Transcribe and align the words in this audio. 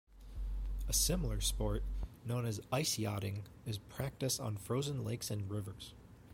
A 0.89 0.93
similar 0.93 1.41
sport, 1.41 1.83
known 2.25 2.47
as 2.47 2.59
ice 2.71 2.97
yachting, 2.97 3.43
is 3.67 3.77
practiced 3.77 4.39
on 4.39 4.57
frozen 4.57 5.03
lakes 5.03 5.29
and 5.29 5.47
rivers. 5.47 5.93